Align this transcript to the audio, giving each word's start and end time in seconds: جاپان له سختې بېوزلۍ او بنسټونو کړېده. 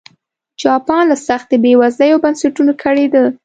جاپان 0.61 1.03
له 1.11 1.15
سختې 1.27 1.55
بېوزلۍ 1.63 2.09
او 2.13 2.19
بنسټونو 2.23 2.71
کړېده. 2.83 3.23